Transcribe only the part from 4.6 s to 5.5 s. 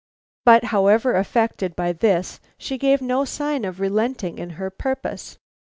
purpose.